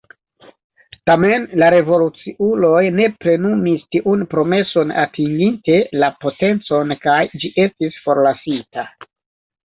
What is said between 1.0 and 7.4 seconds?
Tamen, la revoluciuloj ne plenumis tiun promeson atinginte la potencon kaj